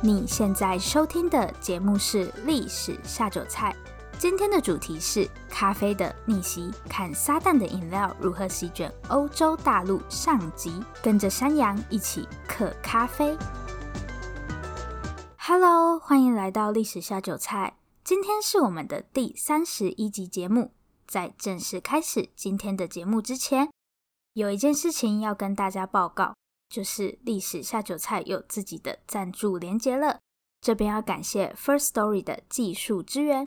[0.00, 3.74] 你现在收听的节目是《历史下酒菜》，
[4.16, 13.36] 今天的主题是咖啡的逆袭，看撒旦的饮料如何席卷欧洲大陆上集，跟着山羊一起嗑咖啡。
[15.36, 17.74] Hello，欢迎来到《历史下酒菜》，
[18.04, 20.70] 今天是我们的第三十一集节目。
[21.08, 23.68] 在正式开始今天的节目之前，
[24.34, 26.34] 有一件事情要跟大家报告。
[26.68, 30.20] 就是历史下酒菜有自己的赞助连结了，
[30.60, 33.46] 这边要感谢 First Story 的技术支援。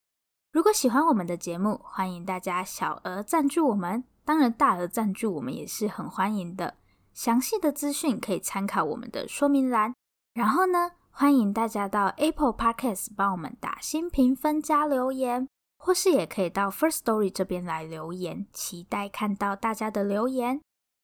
[0.52, 6.76] 如果喜欢我们的节目，欢迎大家小额赞助我们，当然大额赞助我们也是很欢迎的。
[7.14, 9.94] 详细的资讯可以参考我们的说明栏。
[10.34, 20.62] 然后呢，欢迎大家到 Apple Podcast 帮我们打新评分加留言，或是也可以到 First Story 这边来留言，期待看到大家的留言。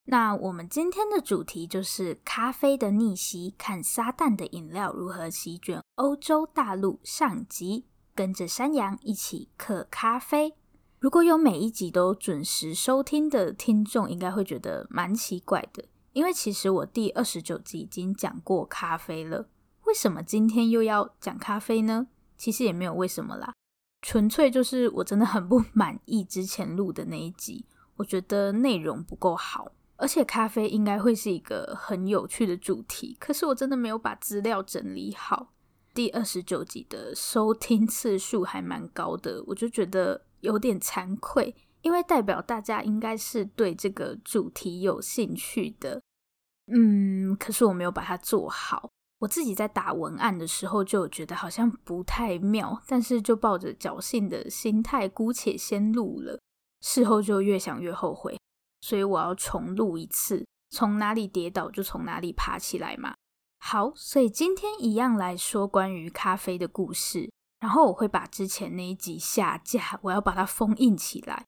[0.10, 7.84] 那我们今天的主题就是咖啡的逆袭，看撒旦的饮料如何席卷欧洲大陆上集，
[8.16, 10.56] 跟着山羊一起嗑咖啡。
[11.00, 19.50] 如果有每一集都准时收听的听众，应该会觉得蛮奇怪的，因为其实我第二十九集已经讲过咖啡了，
[19.84, 22.08] 为什么今天又要讲咖啡呢？
[22.38, 23.54] 其实也没有为什么啦，
[24.02, 27.66] 纯粹就是我真的很不 满意之前录的那一集，
[27.98, 29.74] 我觉得内容不够好。
[29.98, 35.54] 而且咖啡应该会是一个很有趣的主题，可是我真的没有把资料整理好。
[35.94, 46.00] 第二十九集的收听次数还蛮高的，我就觉得有点惭愧，因为代表大家应该是对这个主题有兴趣的。
[46.72, 48.90] 嗯，可是我没有把它做好。
[49.20, 56.40] 我自己在打文案的时候就觉得好像不太妙，但是就抱着侥幸的心态，姑且先录了。
[56.82, 58.38] 事后就越想越后悔。
[58.82, 63.16] 所以我要重录一次，从哪里跌倒就从哪里爬起来嘛。
[63.60, 71.46] 好，所以今天一样来说关于咖啡的故事，然后我会把之前那一集下架，我要把它封印起来。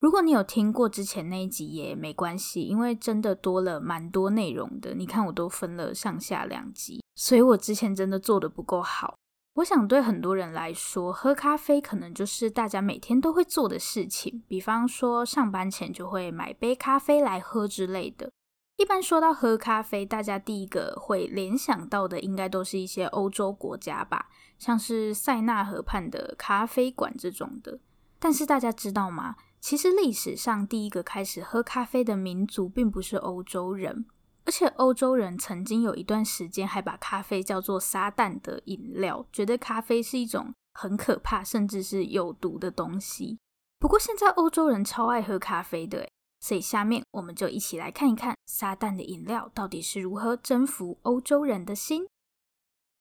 [0.00, 4.94] 如果你有听过之前那一集也没关系，因为真的多了蛮多内容的。
[4.94, 9.16] 你看我都分了上下两集，所以我之前真的做得不够好。
[9.58, 18.30] 我想对很多人来说，喝咖啡可能就是大家每天都会做的事情，比方说上班前就会买杯咖啡来喝之类的。
[18.76, 27.80] 一般说到喝咖啡，大家第一个会联想到的应该都是一些欧洲国家吧，像是塞纳河畔的咖啡馆这种的。
[28.20, 29.34] 但是大家知道吗？
[29.58, 34.06] 其实历史上第一个开始喝咖啡的民族并不是欧洲人。
[34.44, 43.38] 而且欧洲人曾经有一段时间还把咖啡叫做撒旦的饮料，觉得咖啡是一种很可怕甚至是有毒的东西。
[43.78, 46.08] 不过现在欧洲人超爱喝咖啡的，
[46.40, 52.06] 所以下面我们就一起来看一看撒旦的饮料到底是如何征服欧洲人的心。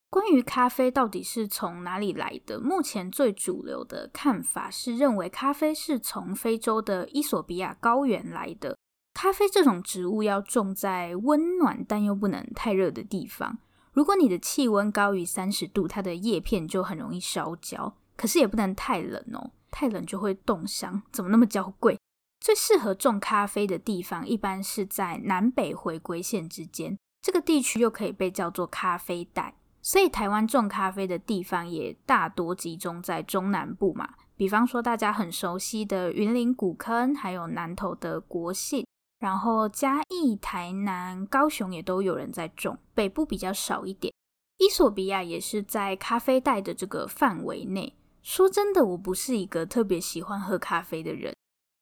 [0.09, 8.77] 关于咖啡到底是从哪里来的，目前最主流的看法是认为咖啡是从非洲的伊索比亚高原来的。
[9.19, 13.57] 咖啡这种植物要种在温暖但又不能太热的地方。
[13.91, 17.95] 如果你的气温高于三十度，它的叶片就很容易烧焦。
[18.15, 21.01] 可是也不能太冷哦，太冷就会冻伤。
[21.11, 21.97] 怎么那么娇贵？
[22.39, 29.55] 最适合种咖啡的地方一般是在南北回归线之间，这个地区又可以被叫做咖啡带。
[29.81, 38.85] 所以台湾种咖啡的地方也大多集中在中南部嘛，比方说大家很熟悉的云林古坑，还有南投的国姓。
[39.19, 44.13] 然后嘉义、台南、高雄也都有人在种，北部比较少一点。
[44.57, 47.95] 伊索比亚也是在咖啡带的这个范围内。
[48.21, 51.33] 说真的，我不是一个特别喜欢喝咖啡的人。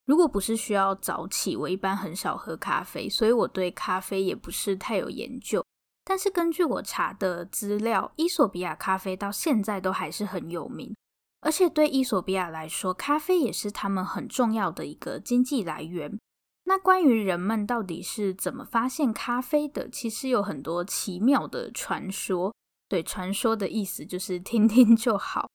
[0.05, 5.65] 如果不是需要早起，我一般很少喝咖啡，所以我对咖啡也不是太有研究。
[6.03, 10.95] 但是根据我查的资料，伊索比亚咖啡到现在都还是很有名，
[11.41, 16.19] 而且对伊索比亚来说，咖啡也是他们很重要的一个经济来源。
[16.67, 22.53] 那关于人们到底是怎么发现咖啡的，其实有很多奇妙的传说。
[22.89, 25.47] 对，传说的意思就是听听就好。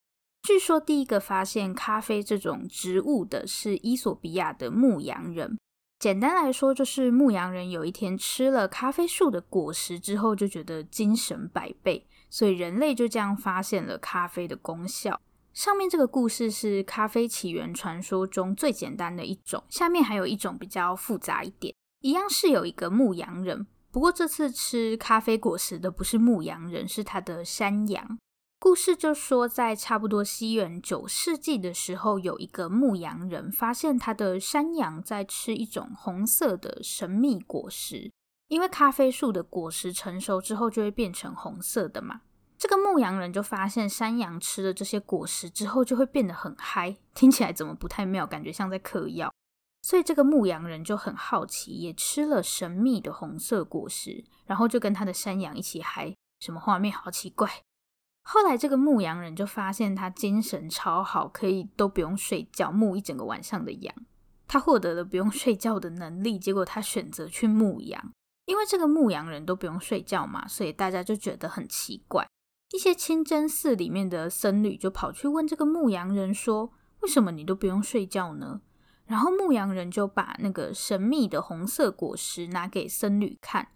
[0.42, 5.58] 据说第一个发现咖啡这种植物的是伊索比亚的牧羊人。
[5.98, 15.20] 简单来说，就是牧羊人有一天吃了咖啡树的果实之后，就觉得精神百倍，所以人类就这样发现了咖啡的功效。
[15.52, 21.74] 上面这个故事是咖啡起源传说中最简单的一种，下面还有一种比较复杂一点。
[22.00, 28.18] 一样是有一个牧羊人，不过这次吃咖啡果实的不是牧羊人，是他的山羊。
[28.58, 38.12] 故事就说，在差不多西元九世纪的时候，有一个牧羊人发现他的山羊在吃一种红色的神秘果实，
[38.48, 42.20] 因为咖啡树的果实成熟之后就会变成红色的嘛。
[42.60, 48.26] 这个牧羊人就发现山羊吃了这些果实之后就会变得很嗨，听起来怎么不太妙？
[48.26, 49.32] 感觉像在嗑药。
[49.80, 56.14] 所以这个牧羊人就很好奇，也吃了神秘的红色果实，然后就跟他的山羊一起嗨。
[56.40, 56.94] 什么画面？
[56.94, 57.48] 好奇怪。
[58.24, 63.94] 后来这个牧羊人就发现他精神超好，可以都不用睡觉，牧一整个晚上的羊。
[64.46, 68.12] 他获得了不用睡觉的能力，结果他选择去牧羊。
[68.44, 72.28] 因为这个牧羊人都不用睡觉嘛，所以大家就觉得很奇怪。
[72.72, 76.72] 一些清真寺里面的僧侣就跑去问这个牧羊人说
[77.02, 78.60] ：“为什么你都不用睡觉呢？”
[79.06, 83.68] 然后牧羊人就把那个神秘的红色果实拿给僧侣看。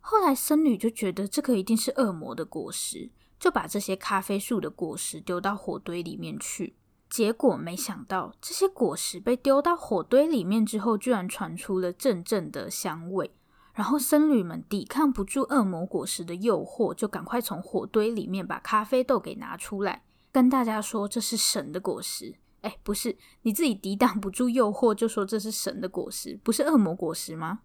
[0.00, 6.76] 后来僧侣就觉得这个一定是恶魔的果实，就把这些咖啡树的果实丢到火堆里面去。
[7.08, 13.30] 结果没想到，这些果实被丢到火堆里面之后，居然传出了阵阵的香味。
[13.72, 22.36] 然后僧侣们抵抗不住恶魔果实的诱惑，就赶快从火堆里面把咖啡豆给拿出来，跟大家说这是神的果实。
[22.60, 27.60] 哎，不是，你自己抵挡不住诱惑，就说这是神的果实，不是恶魔果实吗？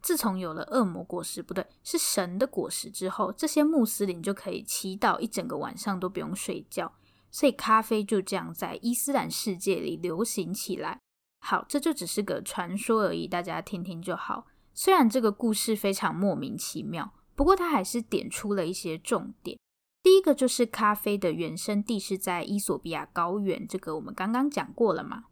[0.00, 6.90] 自从有了恶魔果实，不对，是神的果实之后，这些穆斯林就可以祈祷一整个晚上都不用睡觉，
[7.30, 11.00] 所以咖啡就这样在伊斯兰世界里流行起来。
[11.40, 14.46] 好，这就只是个传说而已，大家听听就好。
[14.80, 19.58] 虽然这个故事非常莫名其妙，不过它还是点出了一些重点。
[20.04, 25.24] 第一个就是咖啡的原生地是在伊索比亚高原，这个我们刚刚讲过了嘛。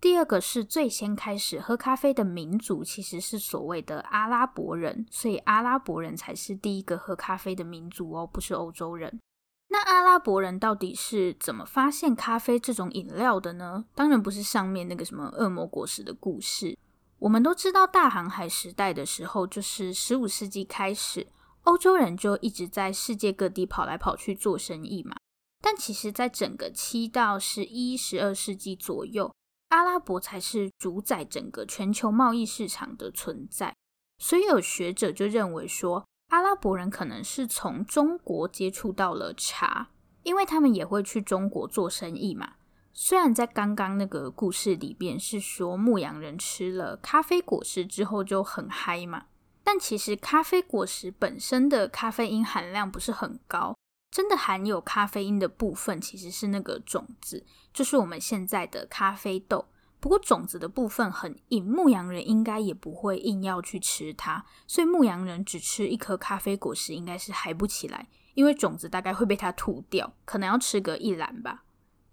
[0.00, 9.20] 第二个是最先开始喝咖啡的民族其实是所谓的阿拉伯人，所以阿拉伯人才是第一个喝咖啡的民族哦，不是欧洲人。
[9.68, 13.84] 那阿拉伯人到底是怎么发现咖啡这种饮料的呢？
[13.94, 16.78] 当然不是上面那个什么恶魔果实的故事。
[17.24, 21.26] 我们都知道，大航海时代的时候，就是十五世纪开始。
[21.62, 25.16] 欧洲人就一直在世界各地跑来跑去做生意嘛，
[25.62, 29.34] 但其实，在整个七到十一、十二世纪左右，
[29.70, 33.74] 阿拉伯才是主宰整个全球贸易市场的存在。
[34.18, 39.88] 所以有学者就认为说，阿拉伯人可能是从中国接触到了茶，
[40.24, 42.56] 因为他们也会去中国做生意嘛。
[42.96, 49.26] 虽然在刚刚那个故事里边是说牧羊人吃了咖啡果实之后就很嗨嘛。
[49.64, 53.76] 但其实咖啡果实本身的咖啡因含量不是很高，
[54.12, 59.66] 真的含有咖啡因的部分其实是那个种子，就是我们现在的咖啡豆。
[59.98, 71.63] 不过种子的部分很硬，牧羊人应该也不会硬要去吃它，所以牧羊人只吃一颗咖啡果实应该是嗨不起来，因为种子大概会被它吐掉，可能要吃个一篮吧。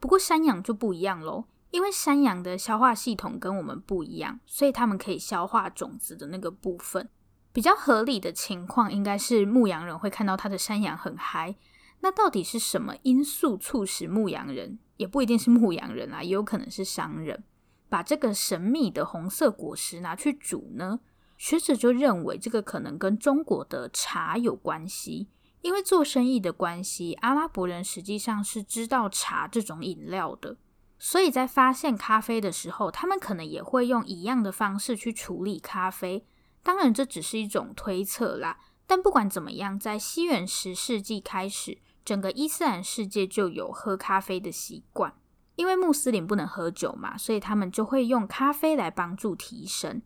[0.02, 7.08] 不过山羊就不一样喽，因为山羊的消化系统跟我们不一样，所以他们可以消化种子的那个部分。
[7.54, 11.56] 比较合理的情况应该是牧羊人会看到他的山羊很嗨，
[12.00, 17.44] 那到底是什么因素促使牧羊人，也不一定是牧羊人啊，也有可能是商人，
[17.88, 21.02] 把这个神秘的红色果实拿去煮呢？
[21.38, 25.28] 学者就认为这个可能跟中国的茶有关系，
[25.62, 30.58] 因为做生意的关系，阿拉伯人实际上是知道茶这种饮料的，
[30.98, 36.26] 所以在发现咖啡的时候，他们可能也会用一样的方式去处理咖啡。
[36.64, 38.58] 当然，这只是一种推测啦。
[38.86, 45.14] 但不管怎么样，在西元十世纪开始，整个伊斯兰世界就有喝咖啡的习惯。
[45.56, 50.02] 因为穆斯林不能喝酒嘛，所以他们就会用咖啡来帮助提神。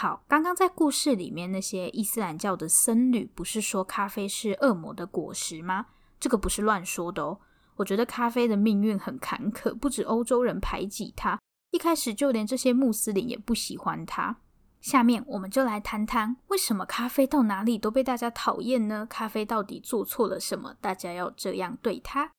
[0.00, 5.86] 好，刚刚在故事里面那些伊斯兰教的僧侣，不是说咖啡是恶魔的果实吗？
[6.20, 7.40] 这个不是乱说的哦。
[7.74, 11.40] 我觉得咖啡的命运很坎坷，不止欧洲人排挤它，
[11.72, 14.36] 一开始就连这些穆斯林也不喜欢它。
[14.80, 19.04] 下面我们就来谈谈，为什么咖啡到哪里都被大家讨厌呢？
[19.04, 20.76] 咖啡到底做错了什么？
[20.80, 22.30] 大家要这样对它？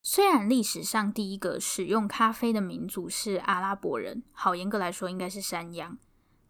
[0.00, 5.98] 虽然历史上第一个使用咖啡的民族是阿拉伯人，好，严格来说应该是山羊，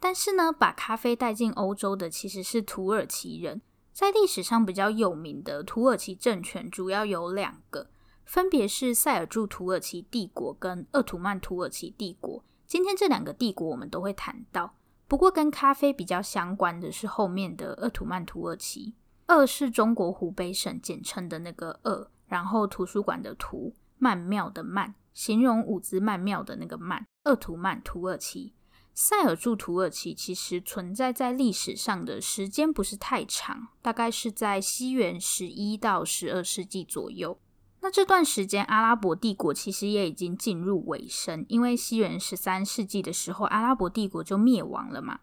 [0.02, 3.62] 但是呢，把咖啡带进欧洲的其实是土耳其人。
[3.92, 7.88] 在历史上比较有名的土耳其政权主要有两个，
[8.24, 12.44] 分别是塞尔柱土耳其帝国跟鄂图曼土耳其帝国。
[12.66, 14.74] 今天这两个帝国我们都会谈到。
[15.06, 18.96] 不过，跟咖啡比较相关的是后面的鄂图曼土耳其。
[19.26, 27.06] 鄂是中国湖北省简称的那个鄂，然后图书馆的图，曼妙的曼，形容舞姿曼妙的那个曼。
[27.22, 28.52] 鄂图曼土耳其，
[28.94, 37.38] 塞尔柱土耳其其实存在在历史上的时间不是太长，大概是在西元十一到十二世纪左右。
[37.80, 45.20] 那这段时间，阿拉伯帝国其实也已经进入尾声，因为西元十三世纪的时候，阿拉伯帝国就灭亡了嘛。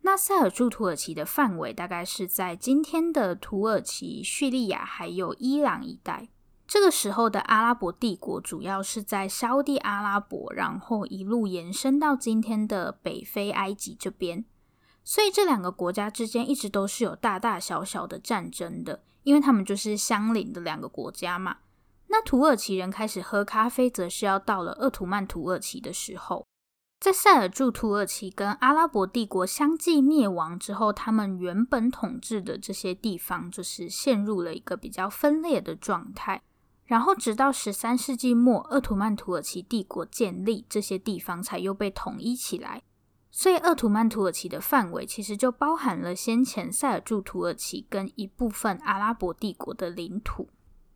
[0.00, 6.28] 那塞尔柱土耳其的范围大概是在今天的土耳其、叙利亚还有伊朗一带。
[6.68, 14.44] 这个时候的阿拉伯帝国主要是在沙乌地阿拉伯，然后一路延伸到今天的北非埃及这边。
[15.04, 21.58] 所以这两个国家之间一直都是有大大小小的战争的，因为他们就是相邻的两个国家嘛。
[22.08, 26.44] 那土耳其人开始喝咖啡，则是要到了鄂图曼土耳其的时候。
[26.98, 36.42] 在塞尔柱土耳其跟阿拉伯帝国相继灭亡之后，他们原本统治的这些地方就是陷入了一个比较分裂的状态。
[36.86, 42.82] 然后直到十三世纪末，鄂图曼土耳其帝国建立，这些地方才又被统一起来。
[43.30, 50.48] 所以，鄂图曼土耳其的范围其实就包含了先前塞尔柱土耳其跟一部分阿拉伯帝国的领土。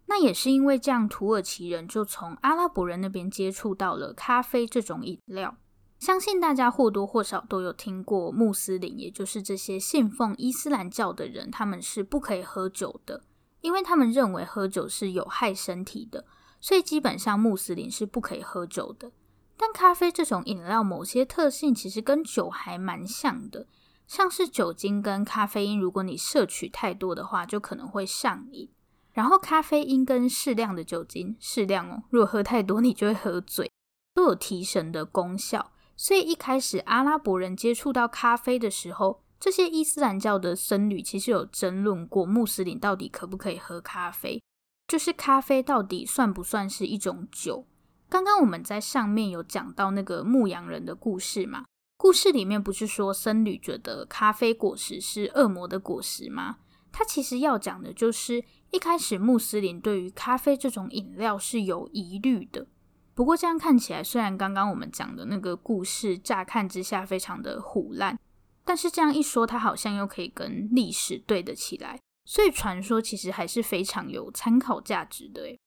[0.07, 5.57] 那也是因为这样，土耳其人就从阿拉伯人那边接触到了咖啡这种饮料。
[5.99, 13.23] 相信大家或多或少都有听过，穆斯林，也就是这些信奉伊斯兰教的人，他们是不可以喝酒的，
[13.61, 16.25] 因为他们认为喝酒是有害身体的，
[16.61, 19.13] 所以基本上穆斯林是不可以喝酒的。
[19.57, 23.67] 但咖啡这种饮料，某些特性其实跟酒还蛮像的，
[24.07, 28.71] 像是酒精跟咖啡因，如果你摄取太多的话，就可能会上瘾。
[29.13, 33.71] 然后咖啡因跟适量的酒精，适量哦，如果喝太多，你就会喝醉，
[34.15, 35.73] 都有提神的功效。
[35.97, 44.43] 所以一开始阿拉伯人接触到咖啡的时候，这些伊斯兰教的僧侣其实有争论过穆斯林到底可不可以喝咖啡，
[44.87, 47.67] 就是咖啡到底算不算是一种酒？
[48.11, 51.65] 刚刚我们在上面有讲到那个牧羊人的故事嘛，
[51.97, 56.59] 故事里面不是说僧侣觉得咖啡果实是恶魔的果实吗？
[56.93, 62.67] 他其实要讲的就是一开始穆斯林对于咖啡这种饮料是有疑虑的。
[63.15, 68.19] 不过这样看起来，虽然刚刚我们讲的那个故事乍看之下非常的虎烂，
[68.65, 75.59] 但是这样一说，它好像又可以跟历史对得起来，所以传说其实还是非常有参考价值的。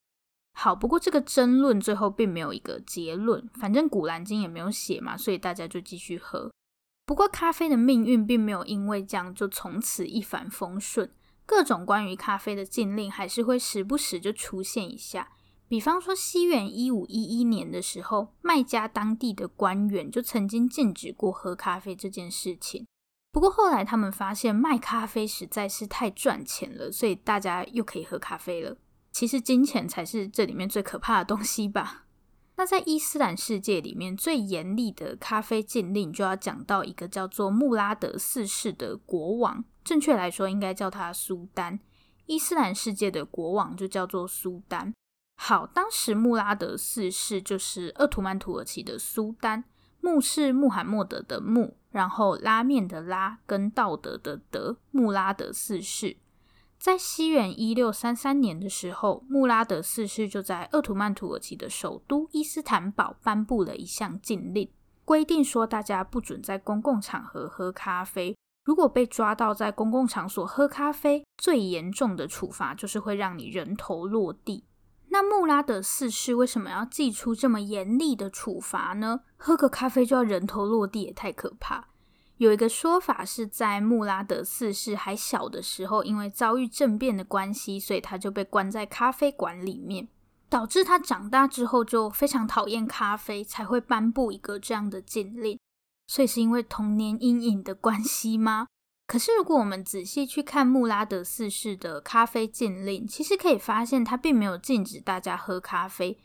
[0.56, 6.52] 好，不过这个争论最后并没有一个结论，反正古兰经也没有写嘛，所以大家就继续喝。
[7.06, 11.12] 不过咖啡的命运并没有因为这样就从此一帆风顺，
[11.46, 15.32] 各种关于咖啡的禁令还是会时不时就出现一下。
[15.74, 22.86] 比方说，西元一五一一年的时候，麦加当地的官员就曾经禁止过喝咖啡这件事情。
[23.32, 28.78] 不过后来他们发现卖咖啡实在是太赚钱了，所以大家又可以喝咖啡了。
[29.12, 32.06] 其实金钱才是这里面最可怕的东西吧？
[32.56, 41.80] 那在伊斯兰世界里面，最严厉的咖啡禁令就要讲到一个叫做穆拉德四世的国王，正确来说应该叫他苏丹。
[42.28, 44.94] 伊斯兰世界的国王就叫做苏丹。
[45.36, 49.66] 好，当时穆拉德四世就是鄂图曼土耳其的苏丹，
[50.00, 56.18] 穆是穆罕默德的穆，然后拉面的拉跟道德的德，穆拉德四世。
[56.80, 64.70] 在西元一六三三年的时候，穆拉德四世就在鄂图曼土耳其的首都伊斯坦堡颁布了一项禁令，
[65.06, 68.36] 规定说大家不准在公共场合喝咖啡，
[68.66, 74.66] 如果被抓到在公共场所喝咖啡，最严重的处罚就是会让你人头落地。
[75.14, 79.20] 那穆拉德四世为什么要祭出这么严厉的处罚呢？
[79.38, 81.90] 喝个咖啡就要人头落地，也太可怕。
[82.38, 90.08] 有一个说法是在穆拉德四世还小的时候，因为遭遇政变的关系，所以他就被关在咖啡馆里面，
[90.50, 95.60] 导致他长大之后就非常讨厌咖啡，才会颁布一个这样的禁令。
[96.08, 98.66] 所以是因为童年阴影的关系吗？
[99.14, 106.18] 可是，如果我们仔细去看穆拉德四世的咖啡禁令，其实可以发现他并没有禁止大家喝咖啡，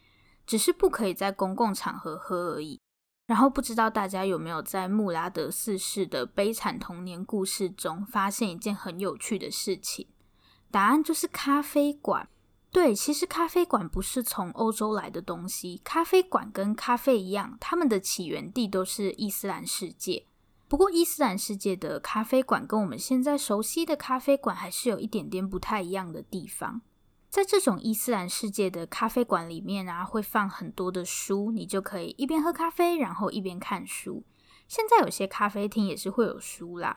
[0.46, 2.80] 只是不可以在公共场合喝而已。
[3.26, 10.06] 然后，不知道大家有没有在穆拉德四世的悲惨童年故事中发现一件很有趣的事情？
[10.70, 12.30] 答案就是咖啡馆。
[12.72, 20.24] 对，其实咖啡馆不是从欧洲来的东西，咖啡馆跟咖啡一样，它们的起源地都是伊斯兰世界。
[20.68, 26.82] 不过，伊斯兰世界的咖啡馆跟我们现在熟悉的咖啡馆还是有一点点不太一样的地方。
[27.30, 34.22] 在这种伊斯兰世界的咖啡馆里面啊，会放很多的书，你就可以一边喝咖啡，然后一边看书。
[34.66, 36.94] 现在有些咖啡厅也是会有书啦，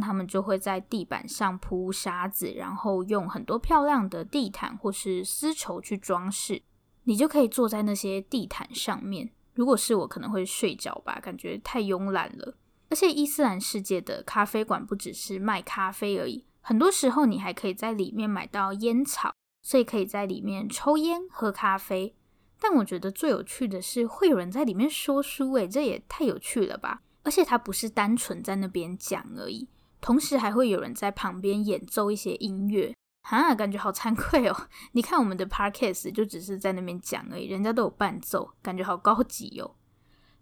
[0.00, 6.62] 他们就会在地板上铺沙子，然后用很多漂亮的地毯或是丝绸去装饰，
[7.02, 9.30] 你就可以坐在那些地毯上面。
[9.54, 12.56] 如果是我，可能会睡着吧，感觉太慵懒了。
[12.90, 22.14] 而且伊斯兰世界的咖啡馆不只是卖咖啡而已，很多时候你还可以在里面买到烟草，所以可以在里面抽烟喝咖啡。
[22.60, 27.02] 但我觉得最有趣的是会有人在里面说书，诶，这也太有趣了吧！
[27.22, 29.68] 而且他不是单纯在那边讲而已，
[30.00, 32.94] 同时还会有人在旁边演奏一些音乐。
[33.22, 34.56] 啊，感觉好惭愧哦！
[34.92, 39.76] 你看我们的 podcast 就只是在那边讲而已，人家都有伴奏，感觉好高级哦。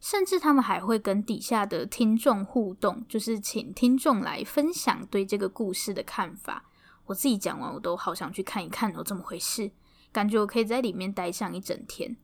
[0.01, 6.65] 甚至他们还会跟底下的听众互动，就是请听众来分享对这个故事的看法。
[7.07, 9.71] 我自己讲完，我都好想去看一看哦，怎么回事？
[10.13, 12.17] 感觉我可以在里面待上一整天。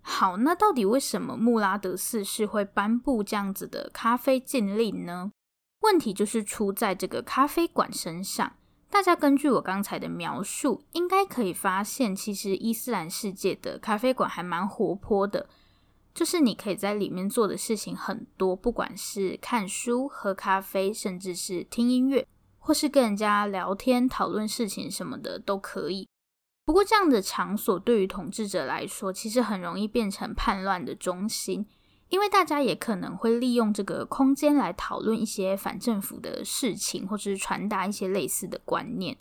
[0.00, 5.32] 好，那到底为什么穆拉德四世会颁布这样子的咖啡禁令呢？
[5.80, 8.54] 问题就是出在这个咖啡馆身上。
[8.90, 15.48] 大家根据我刚才的描述，应该可以发现，其实伊斯兰世界的咖啡馆还蛮活泼的。
[16.18, 22.26] 就是你可以在里面做的事情很多，不管是看书、喝咖啡，甚至是听音乐，
[22.58, 26.08] 或是跟人家聊天、讨论事情什么的都可以。
[26.64, 31.64] 不过，这样的场所对于统治者来说，其实很容易变成叛乱的中心。
[32.08, 39.16] 因为大家也可能会利用这个空间来讨论一些反政府的事情，或者是传达一些类似的观念。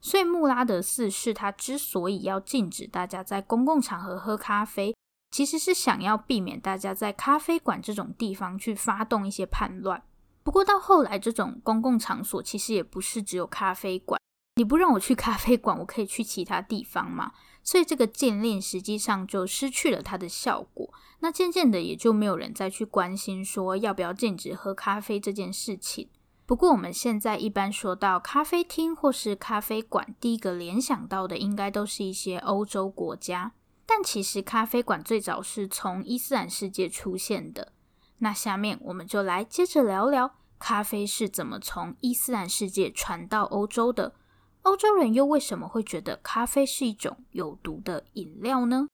[0.00, 4.94] 所以穆拉德四世他之所以要禁止大家在公共场合喝咖啡，
[5.30, 10.02] 其实是想要避免大家在咖啡馆这种地方去发动一些叛乱。
[10.42, 14.18] 不过到后来，这种公共场所其实也不是只有咖啡馆。
[14.56, 17.32] 你不让我去咖啡馆，我可以去其他地方吗？
[17.62, 20.92] 所以这个禁令实际上就失去了它的效果。
[21.20, 26.08] 那渐渐的，也就没有人再去关心说要不要禁止喝咖啡这件事情。
[26.46, 33.52] 不过我们现在一般说到咖啡厅或是咖啡馆，第一个联想到的应该都是一些欧洲国家。
[33.90, 37.72] 但其实咖啡馆最早是从伊斯兰世界出现的。
[38.18, 44.14] 那下面我们就来接着聊聊咖啡是怎么从伊斯兰世界传到欧洲的。
[44.62, 48.88] 欧洲人又为什么会觉得咖啡是一种有毒的饮料呢？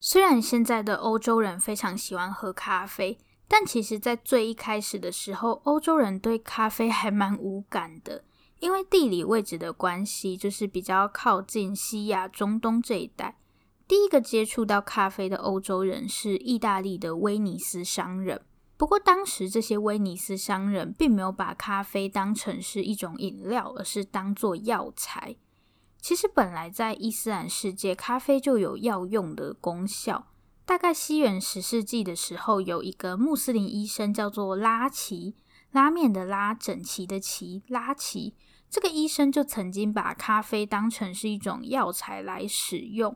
[0.00, 3.16] 虽然现在的欧洲人非常喜欢喝咖啡，
[3.46, 8.24] 但其实，在最一开始的时候，欧洲人对咖啡还蛮无感的，
[8.58, 13.36] 因为地理位置的关系，就是比较靠近西亚、中东这一带。
[13.92, 18.40] 第一个接触到咖啡的欧洲人是意大利的威尼斯商人。
[18.78, 25.36] 不过，当时这些威尼斯商人并没有把咖啡当成是一种饮料，而是当作药材。
[26.00, 30.28] 其实，本来在伊斯兰世界，咖啡就有药用的功效。
[30.64, 35.34] 大概西元十世纪的时候，有一个穆斯林医生叫做拉齐，
[35.70, 38.34] 拉面的拉，整齐的齐，拉齐。
[38.70, 43.14] 这个医生就曾经把咖啡当成是一种药材来使用。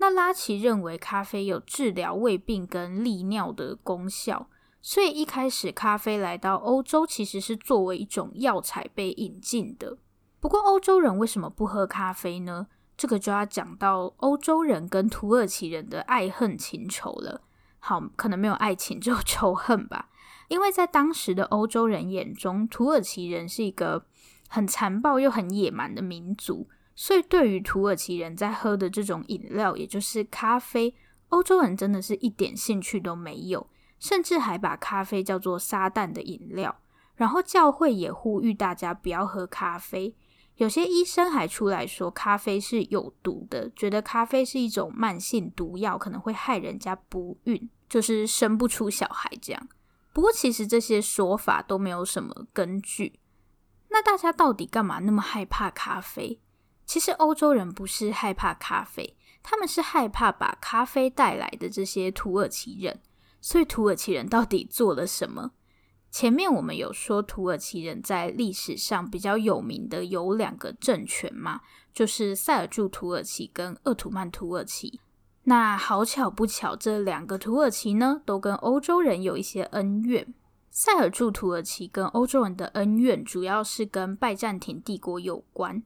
[0.00, 4.48] 那拉齐认为咖啡有治疗胃病跟利尿的功效。
[4.80, 9.98] 所以一开始，咖啡来到欧洲其实是作为一种药材被引进的。
[10.40, 12.66] 不过，欧洲人为什么不喝咖啡呢？
[12.96, 17.42] 这个就要讲到欧洲人跟土耳其人的爱恨情仇了。
[17.78, 20.08] 好，可能没有爱情，只有仇恨吧。
[20.48, 24.06] 因为在当时的欧洲人眼中，土耳其人是一个
[24.48, 26.66] 很残暴又很野蛮的民族，
[27.00, 30.94] 所以对于土耳其人在喝的这种饮料，也就是咖啡，
[31.30, 33.66] 欧洲人真的是一点兴趣都没有。
[33.98, 36.78] 甚至还把咖啡叫做撒旦的饮料，
[37.14, 40.14] 然后教会也呼吁大家不要喝咖啡。
[40.56, 49.68] 有些医生还出来说咖啡是有毒的，觉得咖啡是一种慢性毒药，可能会害人家不孕，就是生不出小孩这样。
[50.12, 53.18] 不过其实这些说法都没有什么根据。
[53.88, 56.42] 那大家到底干嘛那么害怕咖啡？
[56.90, 63.00] 其实欧洲人不是害怕咖啡，他们是害怕把咖啡带来的这些土耳其人。
[63.40, 65.52] 所以土耳其人到底做了什么？
[66.10, 71.60] 前面我们有说，土耳其人在历史上比较有名的有两个政权嘛，
[71.94, 74.98] 就是塞尔柱土耳其跟鄂图曼土耳其。
[75.44, 80.34] 那好巧不巧，这两个土耳其呢，都跟欧洲人有一些恩怨。
[80.72, 85.84] 塞尔柱土耳其跟欧洲人的恩怨，主要是跟拜占庭帝国有关。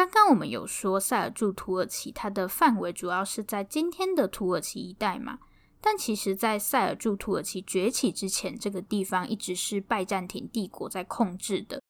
[0.00, 5.40] 刚刚我们有说，塞尔柱土耳其它的范围主要是在今天的土耳其一带嘛。
[5.78, 11.82] 但其实，在塞尔柱土耳其崛起之前，这个地方一直是拜占庭帝国在控制的。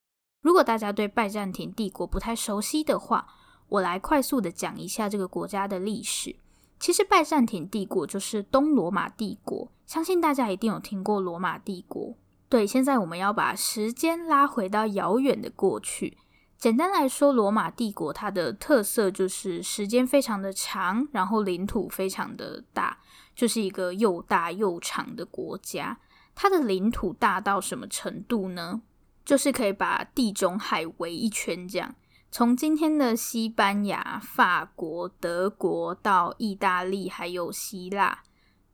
[0.42, 3.29] 如果大家对拜占庭帝国不太熟悉的话，
[3.68, 6.35] 我来快速的讲一下这个国家的历史。
[6.81, 12.16] 其实，拜占庭帝国就是东罗马帝国，相信大家一定有听过罗马帝国。
[12.49, 16.18] 对，现在我们要把时间拉回到遥远的过去。
[16.61, 22.99] 简单来说，罗马帝国它的特色就是时间非常的长，然后领土非常的大。
[23.35, 25.99] 就是一个又大又长的国家，
[26.35, 28.83] 它的领土大到什么程度呢？
[29.25, 31.94] 就是可以把地中海围一圈，这样
[32.31, 38.23] 从今天的西班牙、法国、德国到意大利，还有希腊，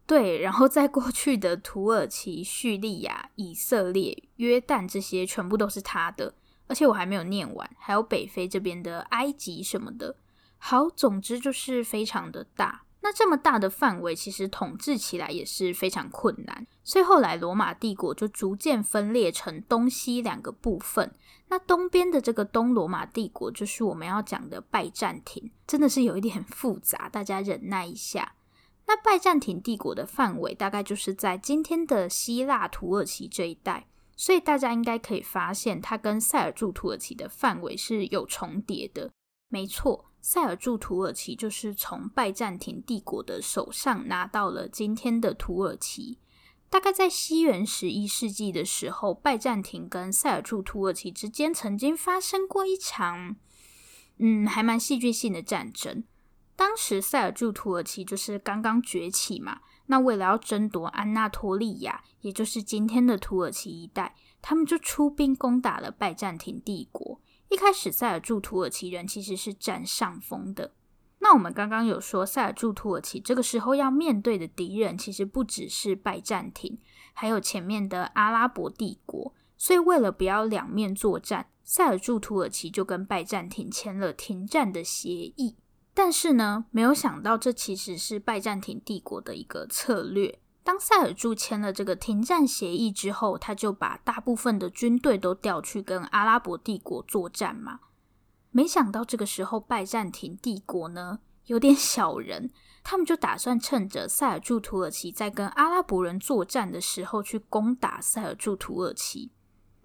[0.04, 6.34] 对，然后在过去的土耳其、叙利亚、以色列、约旦这些全部都是他的，
[6.66, 10.16] 而且我还没有念完，还有北非这边的埃及什么的。
[10.58, 12.82] 好，总之就是非常的大。
[13.02, 21.14] 那这么大的范围，其实统治起来也是非常困难，所以后来罗马帝国就逐渐分裂成东西两个部分。
[21.48, 28.34] 那东边的这个东罗马帝国，就是我们要讲的拜占庭，真的是有一点复杂，大家忍耐一下。
[28.88, 39.12] 那拜占庭帝国的范围大概就是在今天的希腊、土耳其这一带，所以大家应该可以发现，它跟塞尔柱土耳其的范围是有重叠的。
[39.48, 40.06] 没错。
[40.20, 46.18] 塞尔柱土耳其就是从拜占庭帝国的手上拿到了今天的土耳其。
[46.68, 53.36] 大概在西元十一世纪的时候，拜占庭跟塞尔柱土耳其之间曾经发生过一场，
[54.18, 56.02] 嗯，还蛮戏剧性的战争。
[56.56, 67.20] 当时塞尔柱土耳其就是刚刚崛起嘛，那为了要争夺安纳托利亚，也就是今天的土耳其一带，他们就出兵攻打了拜占庭帝国。
[67.48, 70.72] 一开始，塞尔柱土耳其人其实是占上风的。
[71.20, 76.78] 那我们刚刚有说，塞尔柱土耳其这个时候要面对的敌人，其实不只是拜占庭，
[77.14, 79.32] 还有前面的阿拉伯帝国。
[79.56, 85.56] 所以，为了不要两面作战，塞尔柱土耳其就跟拜占庭签了停战的协议。
[85.98, 90.38] 但是呢，没有想到，这其实是拜占庭帝国的一个策略。
[90.62, 97.80] 当塞尔柱签了这个停战协议之后，他就把大部分的军队都调去跟阿拉伯帝国作战嘛。
[98.50, 102.50] 没想到这个时候拜占庭帝国呢，有点小人，
[102.84, 109.32] 他们就打算趁着塞尔柱土耳其在跟阿拉伯人作战的时候去攻打塞尔柱土耳其。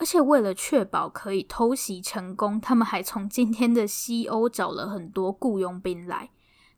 [0.02, 6.32] 而且为了确保可以偷袭成功，他们还从今天的西欧找了很多雇佣兵来。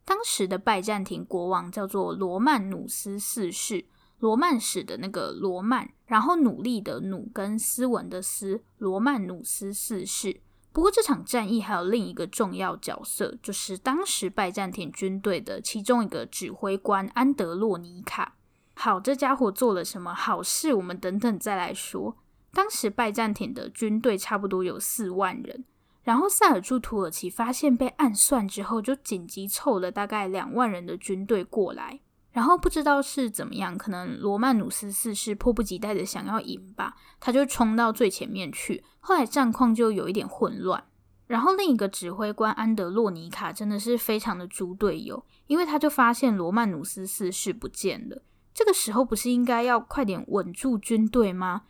[0.04, 3.86] 当时的拜占庭国王叫做罗曼努斯四世。
[4.20, 10.42] 罗曼史的那个罗曼，然后努力的努跟斯文的斯，罗曼努斯四世。
[10.74, 18.36] 不过这场战役还有另一个重要角色，就是当时拜占庭军队的其中一个指挥官安德洛尼卡。
[18.74, 20.74] 好，这家伙做了什么好事？
[20.74, 22.18] 我们等等再来说。
[22.54, 25.66] 当时拜占庭的军队差不多有四万人，
[26.04, 32.00] 然后塞尔柱土耳其发现被暗算之后，就紧急凑了大概两万人的军队过来。
[32.32, 38.84] 然后不知道是怎么样，可能罗曼努斯四世迫不及待的想要赢吧，他就冲到最前面去。
[39.00, 40.84] 后来战况就有一点混乱。
[41.28, 48.24] 然后另一个指挥官安德洛尼卡真的是非常的猪队友，因为他就发现罗曼努斯四世不见了。
[48.54, 51.64] 这个时候不是应该要快点稳住军队吗？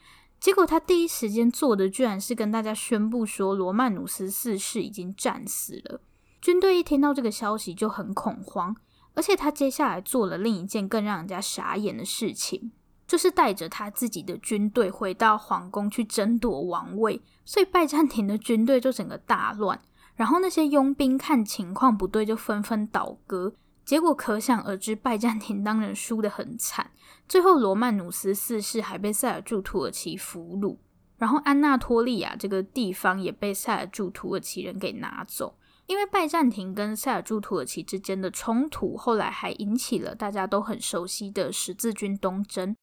[0.44, 6.02] 结果他第一时间做的居然是跟大家宣布说罗曼努斯四世已经战死了。
[6.42, 8.76] 军队一听到这个消息就很恐慌。
[9.14, 12.74] 而且他接下来做了另一件更让人家傻眼的事情，
[13.08, 19.80] 就是带着他自己的军队回到皇宫去争夺王位，所以拜占庭的军队就整个大乱。
[20.16, 23.54] 然后那些佣兵看情况不对，就纷纷倒戈。
[23.86, 26.92] 结果可想而知，拜占庭当然输得很惨。
[27.28, 30.78] 最后罗曼努斯四世还被塞尔柱土耳其俘虏，
[31.18, 35.58] 然后安纳托利亚这个地方也被塞尔柱土耳其人给拿走。
[35.86, 42.74] 因为拜占庭跟塞尔柱土耳其之间的冲突，后来还引起了大家都很熟悉的十字军东征。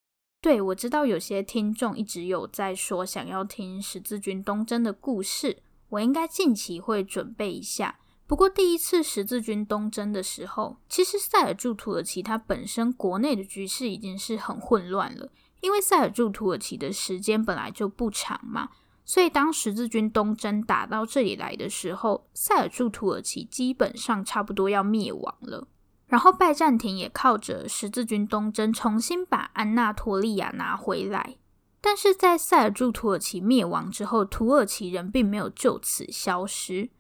[0.43, 8.00] 对，我知道有些听众一直有在说想要听十字军东征的故事，我应该近期会准备一下。
[8.31, 18.69] 不过第一次十字军东征的时候，其实塞尔柱土耳其它本身国内的局势已经是很混乱了，因为塞尔柱土耳其的时间本来就不长嘛。
[19.05, 25.67] 所以，当十字军东征打到这里来的时候，塞尔柱土耳其基本上差不多要灭亡了。
[26.07, 31.35] 然后，拜占庭也靠着十字军东征重新把安纳托利亚拿回来。
[31.81, 36.91] 但是在塞尔柱土耳其灭亡之后，土耳其人并没有就此消失。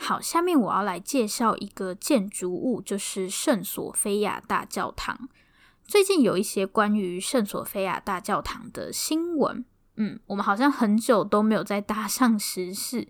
[0.00, 5.28] 好，下面我要来介绍一个建筑物，就是圣索菲亚大教堂。
[5.84, 9.64] 最近有一些关于圣索菲亚大教堂的新闻。
[9.96, 13.08] 嗯，我们好像很久都没有再搭上时事。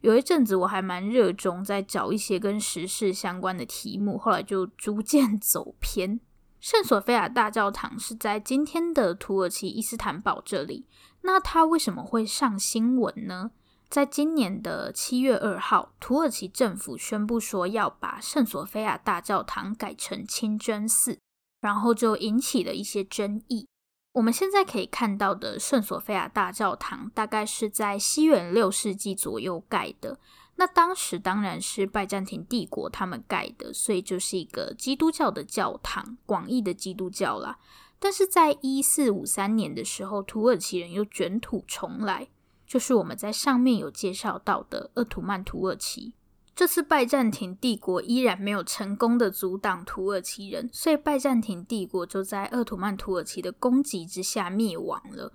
[0.00, 6.20] 有一阵子我还蛮热衷在找一些跟时事相关的题目，后来就逐渐走偏。
[6.60, 10.86] 圣索菲亚大教堂是在今天的土耳其伊斯坦堡这里。
[11.22, 13.50] 那它为什么会上新闻呢？
[13.88, 21.18] 在今年的七月二号，土耳其政府宣布说要把圣索菲亚大教堂改成清真寺，
[21.60, 23.66] 然后就引起了一些争议。
[24.12, 30.18] 我们现在可以看到的圣索菲亚大教堂，大概是在西元六世纪左右盖的。
[30.56, 37.58] 那当时当然是拜占庭帝国他们盖的，所以就是一个基督教的教堂，广义的基督教啦。
[38.00, 42.28] 但是在一四五三年的时候，土耳其人又卷土重来，
[42.68, 46.14] 就是我们在上面有介绍到的鄂图曼土耳其。
[46.54, 55.32] 这次拜占庭帝国依然没有成功的阻挡土耳其人，所以拜占庭帝国就在鄂图曼土耳其的攻击之下灭亡了。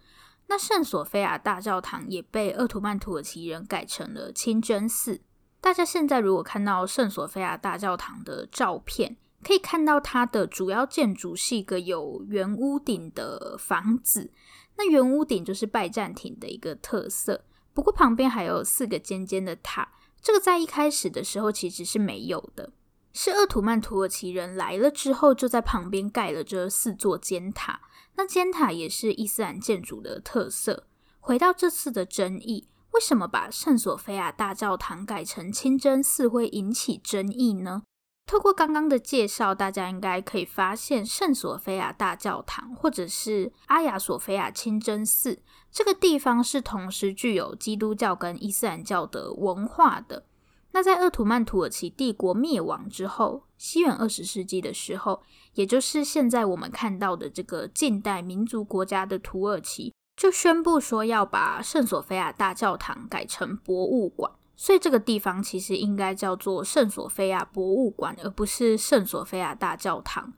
[0.48, 5.22] 那圣索菲亚大教堂也被鄂图曼土耳其人改成了清真寺。
[5.62, 14.30] 大家现在如果看到圣索菲亚大教堂的照片，可以看到它的主要建筑是一个有圆屋顶的房子。
[14.78, 17.46] 那圆屋顶就是拜占庭的一个特色。
[17.74, 19.94] 不过旁边还有四个尖尖的塔。
[20.22, 22.72] 这个在一开始的时候其实是没有的，
[23.12, 27.82] 是鄂图曼土耳其人来了之后，就在旁边盖了这四座尖塔。
[28.16, 30.88] 那尖塔也是伊斯兰建筑的特色。
[31.20, 37.84] 回到这次的争议，为什么把圣索菲亚大教堂改成清真寺会引起争议呢？
[38.26, 50.26] 透过刚刚的介绍，大家应该可以发现，圣索菲亚大教堂或者是阿亚索菲亚清真寺这个地方是同时具有基督教跟伊斯兰教的文化的。
[50.72, 55.22] 那在鄂图曼土耳其帝国灭亡之后，西元二十世纪的时候，
[55.54, 64.32] 也就是现在我们看到的这个近代民族国家的土耳其，就宣布说要把圣索菲亚大教堂改成博物馆。
[64.56, 70.34] 所以这个地方其实应该叫做圣索菲亚博物馆，而不是圣索菲亚大教堂。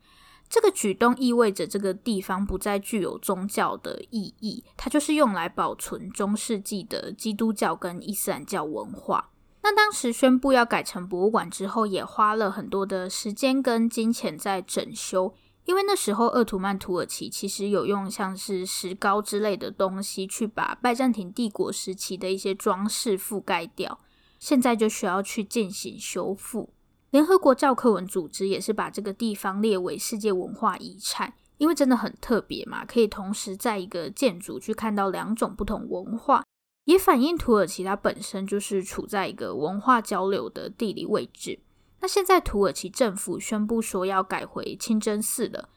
[0.48, 9.32] 这个举动意味着这个地方不再具有宗教的意义，它就是用来保存中世纪的基督教跟伊斯兰教文化。
[9.64, 15.34] 那当时宣布要改成博物馆之后，也花了很多的时间跟金钱在整修。
[15.66, 24.00] 因为那时候鄂图曼土耳其其实有用像是石膏之类的东西去把拜占庭帝国时期的一些装饰覆盖掉，
[24.40, 26.70] 现在就需要去进行修复。
[27.10, 36.44] 联合国教科文组织也是把这个地方列为世界文化遗产，因为真的很特别嘛，可以同时在一个建筑去看到两种不同文化，
[36.84, 41.60] 也反映土耳其它本身就是处在一个文化交流的地理位置。
[42.00, 45.70] 那现在土耳其政府宣布说要改回清真寺了，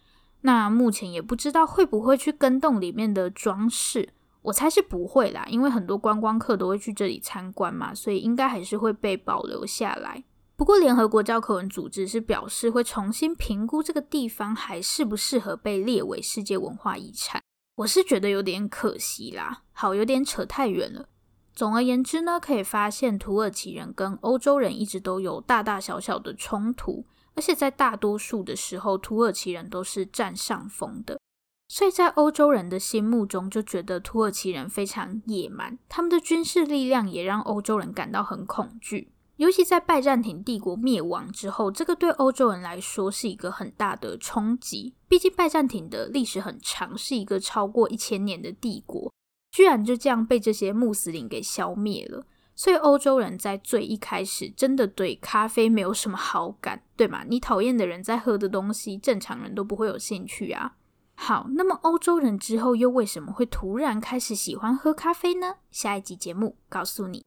[0.42, 4.10] 那目前也不知道会不会去更动里面的装饰，
[4.42, 10.24] 我猜是不会啦，因为很多观光客都会去这里参观嘛，所以应该还是会被保留下来。
[10.56, 17.40] 不过联合国教科文组织是表示会重新评估这个地方还适不适合被列为世界文化遗产，
[17.76, 21.08] 我是觉得有点可惜啦，好，有点扯太远了。
[21.58, 31.18] 总而言之呢，可以发现土耳其人跟欧洲人一直都有大大小小的冲突，而且在大多数的时候，土耳其人都是占上风的。
[31.66, 39.10] 所以在欧洲人的心目中，就觉得土耳其人非常野蛮，他们的军事力量也让欧洲人感到很恐惧。
[39.34, 44.94] 尤其在拜占庭帝国灭亡之后，这个对欧洲人来说是一个很大的冲击。
[45.08, 49.12] 毕竟拜占庭的历史很长，是一个超过一千年的帝国。
[49.58, 57.24] 居然就这样被这些穆斯林给消灭了，所以欧洲人在最一开始真的对咖啡没有什么好感，对吗？
[57.28, 60.76] 你讨厌的人在喝的东西，正常人都不会有兴趣啊。
[61.16, 65.56] 好，那么欧洲人之后又为什么会突然开始喜欢喝咖啡呢？
[65.72, 67.26] 下一集节目告诉你。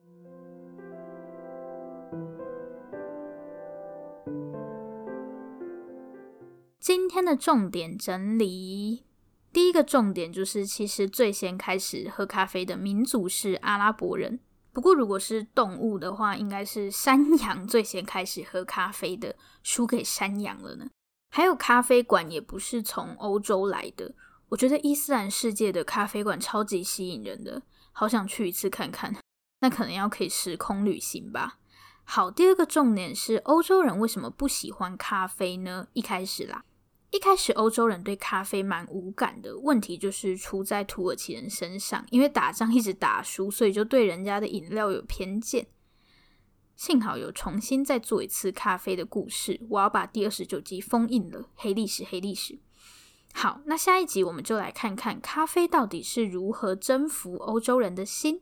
[6.80, 9.11] 今天的重点整理。
[9.54, 14.40] 第一个重点就是，其实最先开始喝咖啡的民族是阿拉伯人。
[14.72, 20.88] 不过，如果是动物的话，应该是山羊最先开始喝咖啡的，输给山羊了呢。
[21.30, 24.14] 还有咖啡馆也不是从欧洲来的。
[24.48, 27.62] 我觉得伊斯兰世界的咖啡馆超级吸引人的，
[27.92, 29.14] 好想去一次看看。
[29.60, 31.58] 那可能要可以时空旅行吧。
[32.04, 35.88] 好，第二个重点是欧洲人为什么不喜欢咖啡呢？
[35.92, 36.64] 一开始啦。
[37.12, 45.68] 一开始，欧洲人对咖啡蛮无感的，问题就是出在土耳其人身上，因为打仗一直打输，所以就对人家的饮料有偏见。
[46.78, 52.58] 幸好有重新再做一次咖啡的故事，我要把第二十九集封印了，黑历史，黑历史。
[53.34, 58.42] 好，那下一集我们就来看看咖啡到底是如何征服欧洲人的心。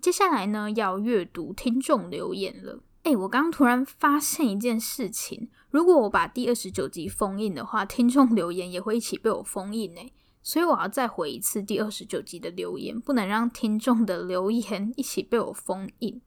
[0.00, 2.80] 接下来呢，要阅读听众留言了。
[3.08, 16.20] 哎，我刚突然发现一件事情，如果我把第二十九集封印的话，听众留言也会一起被我封印诶，所以我要再回一次第二十九集的留言，不能让听众的留言一起被我封印。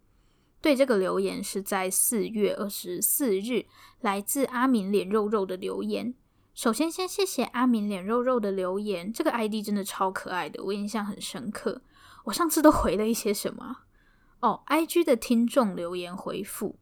[0.59, 3.67] 对，这个留言是在四月二十四日，
[3.99, 6.15] 来自阿明脸肉肉的留言。
[6.55, 11.83] 首先，先谢谢阿明脸肉肉的留言，这个 ID 真的超可爱的，我印象很深刻。
[12.23, 13.81] 我上次都回了一些什么？
[14.41, 16.75] 哦，IG 的听众留言回复，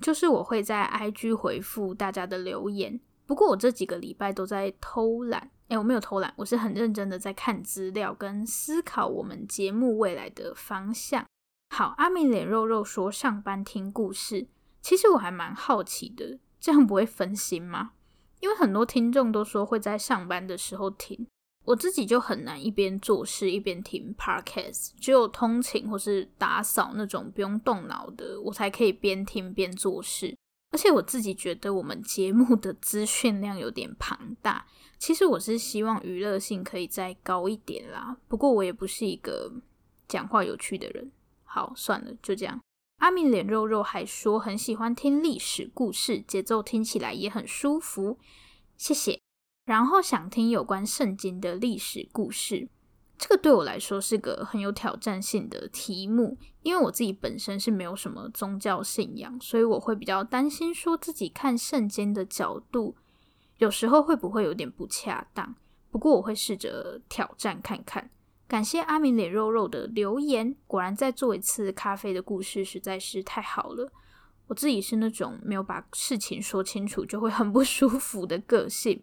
[0.00, 3.00] 就是我会在 IG 回复大家的留言。
[3.26, 11.26] 不过我这几个礼拜都在偷懒，诶，我没有偷懒，我是很认真的在看资料跟思考我们节目未来的方向。
[11.74, 14.46] 好，阿明脸肉肉说上班听故事，
[14.80, 17.92] 其实我还蛮好奇的，这样不会分心吗？
[18.40, 21.26] 因为很多听众都说会在上班的时候听。
[21.66, 30.34] 我自己就很难一边做事一边听 podcast，只有通勤或是打扫那种不用动脑的，我才可以边听边做事。
[30.70, 34.66] 而且我自己觉得我们节目的资讯量有点庞大，
[34.98, 38.16] 其实我是希望娱乐性可以再高一点啦。
[38.28, 39.52] 不过我也不是一个
[40.06, 41.10] 讲话有趣的人。
[41.44, 42.60] 好，算了，就这样。
[42.98, 48.18] 阿明脸肉肉还说很喜欢听历史故事，节奏听起来也很舒服。
[48.76, 49.25] 谢谢。
[49.66, 52.68] 然后想听有关圣经的历史故事，
[53.18, 62.94] 这个对我来说是个很有挑战性的题目，因为我自己本身是没有什么宗教信仰，所以我会比较担心说自己看圣经的角度
[63.58, 65.56] 有时候会不会有点不恰当。
[65.90, 68.08] 不过我会试着挑战看看。
[68.46, 73.90] 感谢阿明脸肉肉的留言，果然再做一次咖啡的故事实在是太好了。
[74.46, 79.02] 我自己是那种没有把事情说清楚就会很不舒服的个性。